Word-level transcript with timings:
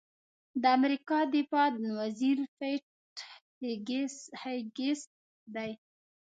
د 0.61 0.63
امریکا 0.77 1.19
دفاع 1.35 1.69
وزیر 1.99 2.37
پیټ 2.57 2.85
هېګسیت 4.43 5.01
دی. 5.55 5.71